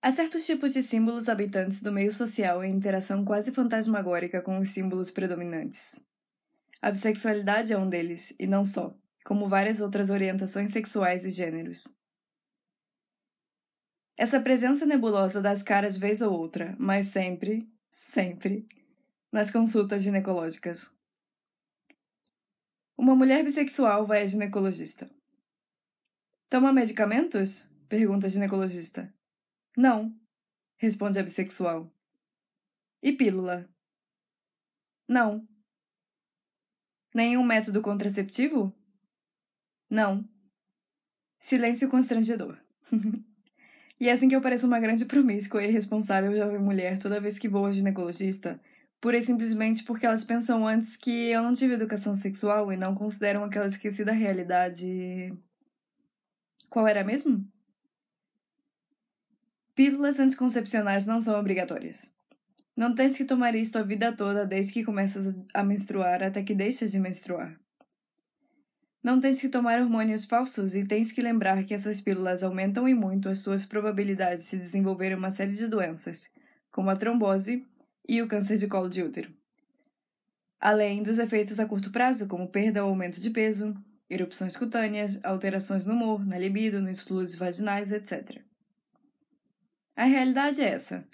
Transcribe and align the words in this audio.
Há 0.00 0.12
certos 0.12 0.46
tipos 0.46 0.74
de 0.74 0.82
símbolos 0.82 1.28
habitantes 1.28 1.82
do 1.82 1.90
meio 1.90 2.12
social 2.12 2.62
em 2.62 2.72
interação 2.72 3.24
quase 3.24 3.50
fantasmagórica 3.50 4.40
com 4.40 4.60
os 4.60 4.68
símbolos 4.68 5.10
predominantes. 5.10 6.06
A 6.80 6.92
bissexualidade 6.92 7.72
é 7.72 7.78
um 7.78 7.88
deles, 7.88 8.32
e 8.38 8.46
não 8.46 8.64
só, 8.64 8.96
como 9.24 9.48
várias 9.48 9.80
outras 9.80 10.08
orientações 10.08 10.70
sexuais 10.70 11.24
e 11.24 11.30
gêneros. 11.30 11.88
Essa 14.16 14.40
presença 14.40 14.86
nebulosa 14.86 15.42
das 15.42 15.64
caras 15.64 15.96
vez 15.96 16.22
ou 16.22 16.32
outra, 16.32 16.76
mas 16.78 17.06
sempre, 17.06 17.68
sempre, 17.90 18.68
nas 19.32 19.50
consultas 19.50 20.04
ginecológicas. 20.04 20.92
Uma 22.96 23.16
mulher 23.16 23.42
bissexual 23.42 24.06
vai 24.06 24.22
a 24.22 24.26
ginecologista. 24.26 25.10
Toma 26.48 26.72
medicamentos? 26.72 27.68
pergunta 27.88 28.26
a 28.26 28.30
ginecologista. 28.30 29.12
Não, 29.78 30.12
responde 30.76 31.20
a 31.20 31.22
bissexual. 31.22 31.88
E 33.00 33.12
pílula? 33.12 33.70
Não. 35.06 35.46
Nenhum 37.14 37.44
método 37.44 37.80
contraceptivo? 37.80 38.74
Não. 39.88 40.28
Silêncio 41.38 41.88
constrangedor. 41.88 42.58
e 44.00 44.08
é 44.08 44.12
assim 44.12 44.28
que 44.28 44.34
eu 44.34 44.42
pareço 44.42 44.66
uma 44.66 44.80
grande 44.80 45.04
promíscua 45.04 45.62
e 45.62 45.68
irresponsável 45.68 46.36
jovem 46.36 46.58
mulher 46.58 46.98
toda 46.98 47.20
vez 47.20 47.38
que 47.38 47.48
vou 47.48 47.64
ao 47.64 47.72
ginecologista, 47.72 48.60
pura 49.00 49.18
e 49.18 49.22
simplesmente 49.22 49.84
porque 49.84 50.06
elas 50.06 50.24
pensam 50.24 50.66
antes 50.66 50.96
que 50.96 51.30
eu 51.30 51.40
não 51.40 51.54
tive 51.54 51.74
educação 51.74 52.16
sexual 52.16 52.72
e 52.72 52.76
não 52.76 52.96
consideram 52.96 53.44
aquela 53.44 53.68
esquecida 53.68 54.10
realidade. 54.10 55.32
Qual 56.68 56.84
era 56.84 57.04
mesmo? 57.04 57.48
Pílulas 59.78 60.18
anticoncepcionais 60.18 61.06
não 61.06 61.20
são 61.20 61.38
obrigatórias. 61.38 62.12
Não 62.76 62.96
tens 62.96 63.16
que 63.16 63.24
tomar 63.24 63.54
isto 63.54 63.78
a 63.78 63.82
vida 63.84 64.10
toda 64.10 64.44
desde 64.44 64.72
que 64.72 64.82
começas 64.82 65.38
a 65.54 65.62
menstruar 65.62 66.20
até 66.20 66.42
que 66.42 66.52
deixas 66.52 66.90
de 66.90 66.98
menstruar. 66.98 67.56
Não 69.00 69.20
tens 69.20 69.40
que 69.40 69.48
tomar 69.48 69.80
hormônios 69.80 70.24
falsos 70.24 70.74
e 70.74 70.84
tens 70.84 71.12
que 71.12 71.20
lembrar 71.20 71.62
que 71.62 71.72
essas 71.72 72.00
pílulas 72.00 72.42
aumentam 72.42 72.88
e 72.88 72.92
muito 72.92 73.28
as 73.28 73.38
suas 73.38 73.64
probabilidades 73.64 74.50
de 74.50 74.58
desenvolver 74.58 75.16
uma 75.16 75.30
série 75.30 75.52
de 75.52 75.68
doenças, 75.68 76.28
como 76.72 76.90
a 76.90 76.96
trombose 76.96 77.64
e 78.08 78.20
o 78.20 78.26
câncer 78.26 78.58
de 78.58 78.66
colo 78.66 78.88
de 78.88 79.04
útero. 79.04 79.32
Além 80.60 81.04
dos 81.04 81.20
efeitos 81.20 81.60
a 81.60 81.66
curto 81.66 81.92
prazo, 81.92 82.26
como 82.26 82.50
perda 82.50 82.82
ou 82.82 82.90
aumento 82.90 83.20
de 83.20 83.30
peso, 83.30 83.76
erupções 84.10 84.56
cutâneas, 84.56 85.20
alterações 85.22 85.86
no 85.86 85.94
humor, 85.94 86.26
na 86.26 86.36
libido, 86.36 86.82
nos 86.82 87.02
fluidos 87.02 87.36
vaginais, 87.36 87.92
etc. 87.92 88.47
A 89.98 90.04
realidade 90.04 90.62
é 90.62 90.68
essa. 90.68 91.04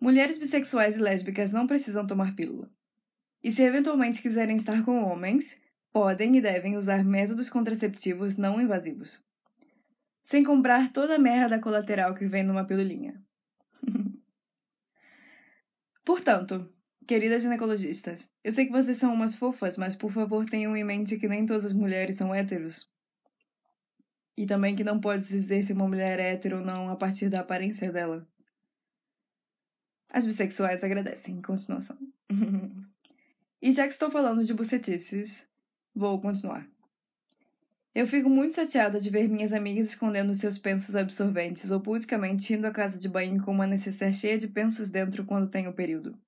Mulheres 0.00 0.38
bissexuais 0.38 0.96
e 0.96 0.98
lésbicas 0.98 1.52
não 1.52 1.66
precisam 1.66 2.06
tomar 2.06 2.34
pílula. 2.34 2.70
E 3.44 3.52
se 3.52 3.62
eventualmente 3.62 4.22
quiserem 4.22 4.56
estar 4.56 4.82
com 4.86 5.04
homens, 5.04 5.60
podem 5.92 6.34
e 6.34 6.40
devem 6.40 6.78
usar 6.78 7.04
métodos 7.04 7.50
contraceptivos 7.50 8.38
não 8.38 8.58
invasivos. 8.58 9.22
Sem 10.24 10.42
comprar 10.42 10.94
toda 10.94 11.16
a 11.16 11.18
merda 11.18 11.60
colateral 11.60 12.14
que 12.14 12.24
vem 12.24 12.42
numa 12.42 12.64
pilulinha. 12.64 13.22
Portanto, 16.06 16.72
queridas 17.06 17.42
ginecologistas, 17.42 18.32
eu 18.42 18.50
sei 18.50 18.64
que 18.64 18.72
vocês 18.72 18.96
são 18.96 19.12
umas 19.12 19.34
fofas, 19.34 19.76
mas 19.76 19.94
por 19.94 20.10
favor 20.10 20.46
tenham 20.46 20.74
em 20.74 20.84
mente 20.84 21.18
que 21.18 21.28
nem 21.28 21.44
todas 21.44 21.66
as 21.66 21.74
mulheres 21.74 22.16
são 22.16 22.34
héteros. 22.34 22.90
E 24.36 24.46
também 24.46 24.74
que 24.74 24.84
não 24.84 25.00
pode 25.00 25.26
dizer 25.26 25.64
se 25.64 25.72
uma 25.72 25.86
mulher 25.86 26.18
é 26.18 26.32
hétero 26.32 26.58
ou 26.58 26.64
não 26.64 26.88
a 26.88 26.96
partir 26.96 27.28
da 27.28 27.40
aparência 27.40 27.92
dela. 27.92 28.26
As 30.08 30.26
bissexuais 30.26 30.84
agradecem. 30.84 31.40
Continuação. 31.40 31.98
e 33.60 33.72
já 33.72 33.86
que 33.86 33.92
estou 33.92 34.10
falando 34.10 34.44
de 34.44 34.54
bucetices, 34.54 35.48
vou 35.94 36.20
continuar. 36.20 36.66
Eu 37.94 38.06
fico 38.06 38.30
muito 38.30 38.54
chateada 38.54 38.98
de 38.98 39.10
ver 39.10 39.28
minhas 39.28 39.52
amigas 39.52 39.88
escondendo 39.88 40.34
seus 40.34 40.56
pensos 40.56 40.96
absorventes 40.96 41.70
ou 41.70 41.78
publicamente 41.78 42.54
indo 42.54 42.66
à 42.66 42.70
casa 42.70 42.98
de 42.98 43.08
banho 43.08 43.42
com 43.42 43.50
uma 43.50 43.66
necessaire 43.66 44.14
cheia 44.14 44.38
de 44.38 44.48
pensos 44.48 44.90
dentro 44.90 45.26
quando 45.26 45.50
tem 45.50 45.68
o 45.68 45.74
período. 45.74 46.18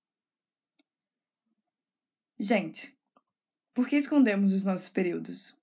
Gente, 2.39 2.95
por 3.73 3.89
que 3.89 3.97
escondemos 3.97 4.53
os 4.53 4.65
nossos 4.65 4.91
períodos? 4.91 5.57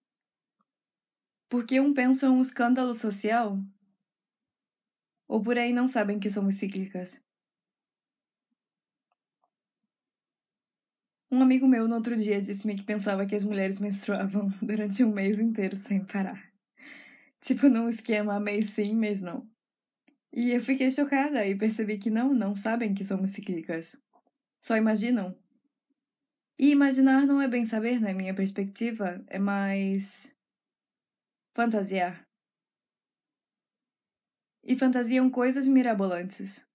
Porque 1.52 1.82
um 1.82 1.94
pensa 1.94 2.32
um 2.32 2.42
escândalo 2.42 2.96
social? 2.96 3.60
Ou 5.28 5.44
por 5.44 5.58
aí 5.58 5.74
não 5.74 5.86
sabem 5.86 6.18
que 6.18 6.30
somos 6.30 6.56
cíclicas? 6.56 7.22
Um 11.30 11.42
amigo 11.42 11.68
meu 11.68 11.90
no 11.90 11.96
outro 11.96 12.16
dia 12.16 12.42
disse-me 12.42 12.78
que 12.78 12.86
pensava 12.86 13.26
que 13.26 13.36
as 13.36 13.44
mulheres 13.44 13.82
menstruavam 13.82 14.48
durante 14.64 15.04
um 15.04 15.12
mês 15.12 15.38
inteiro 15.42 15.76
sem 15.76 16.06
parar. 16.06 16.42
Tipo 17.42 17.68
num 17.68 17.90
esquema 17.90 18.40
mês 18.40 18.70
sim, 18.70 18.96
mês 18.96 19.22
não. 19.22 19.46
E 20.32 20.52
eu 20.52 20.64
fiquei 20.64 20.90
chocada 20.90 21.46
e 21.46 21.58
percebi 21.58 21.98
que 21.98 22.10
não, 22.10 22.34
não 22.34 22.56
sabem 22.56 22.94
que 22.94 23.04
somos 23.04 23.32
cíclicas. 23.32 24.02
Só 24.58 24.78
imaginam. 24.78 25.38
E 26.58 26.70
imaginar 26.70 27.28
não 27.28 27.42
é 27.42 27.48
bem 27.50 27.66
saber, 27.66 28.00
na 28.00 28.14
minha 28.14 28.34
perspectiva, 28.34 29.22
é 29.28 29.38
mais 29.38 30.40
Fantasiar. 31.54 32.26
E 34.64 34.74
fantasiam 34.78 35.30
coisas 35.30 35.68
mirabolantes. 35.68 36.66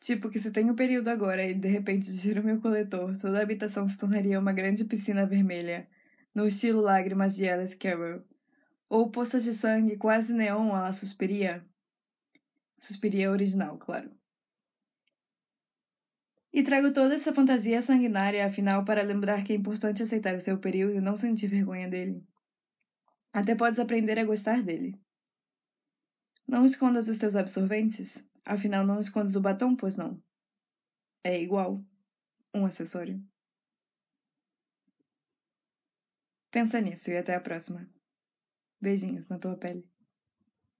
Tipo 0.00 0.30
que 0.30 0.38
se 0.38 0.50
tenho 0.50 0.72
um 0.72 0.74
período 0.74 1.08
agora 1.08 1.44
e 1.44 1.52
de 1.52 1.68
repente 1.68 2.16
tiro 2.18 2.42
meu 2.42 2.58
coletor, 2.58 3.14
toda 3.18 3.38
a 3.38 3.42
habitação 3.42 3.86
se 3.86 3.98
tornaria 3.98 4.40
uma 4.40 4.54
grande 4.54 4.86
piscina 4.86 5.26
vermelha, 5.26 5.86
no 6.34 6.46
estilo 6.46 6.80
Lágrimas 6.80 7.36
de 7.36 7.46
Alice 7.46 7.76
Carroll. 7.76 8.22
Ou 8.88 9.10
poças 9.10 9.44
de 9.44 9.52
sangue 9.52 9.98
quase 9.98 10.32
neon 10.32 10.74
à 10.74 10.80
la 10.80 10.92
Suspiria. 10.94 11.62
Suspiria 12.78 13.30
original, 13.30 13.76
claro. 13.76 14.10
E 16.54 16.62
trago 16.62 16.90
toda 16.90 17.14
essa 17.14 17.34
fantasia 17.34 17.82
sanguinária, 17.82 18.46
afinal, 18.46 18.82
para 18.82 19.02
lembrar 19.02 19.44
que 19.44 19.52
é 19.52 19.56
importante 19.56 20.02
aceitar 20.02 20.34
o 20.34 20.40
seu 20.40 20.56
período 20.56 20.94
e 20.94 21.00
não 21.02 21.16
sentir 21.16 21.48
vergonha 21.48 21.86
dele. 21.86 22.24
Até 23.36 23.54
podes 23.54 23.78
aprender 23.78 24.18
a 24.18 24.24
gostar 24.24 24.62
dele. 24.62 24.98
Não 26.48 26.64
escondas 26.64 27.06
os 27.06 27.18
teus 27.18 27.36
absorventes, 27.36 28.26
afinal 28.42 28.86
não 28.86 28.98
escondes 28.98 29.36
o 29.36 29.42
batom, 29.42 29.76
pois 29.76 29.98
não. 29.98 30.22
É 31.22 31.38
igual. 31.38 31.84
Um 32.54 32.64
acessório. 32.64 33.22
Pensa 36.50 36.80
nisso 36.80 37.10
e 37.10 37.18
até 37.18 37.34
a 37.34 37.40
próxima. 37.40 37.86
Beijinhos 38.80 39.28
na 39.28 39.38
tua 39.38 39.54
pele. 39.54 39.86